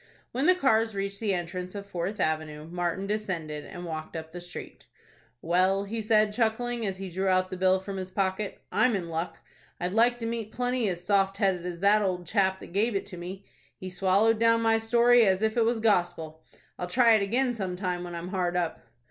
[0.31, 4.41] When the cars reached the entrance of Fourth Avenue, Martin descended, and walked up the
[4.41, 4.85] street.
[5.43, 9.09] "Well," he said, chuckling, as he drew out the bill from his pocket, "I'm in
[9.09, 9.37] luck.
[9.79, 13.05] I'd like to meet plenty as soft headed as that old chap that gave it
[13.05, 13.45] to me.
[13.77, 16.41] He swallowed down my story, as if it was gospel.
[16.79, 18.81] I'll try it again some time when I'm hard up."